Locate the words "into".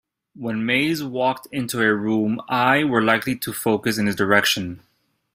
1.51-1.79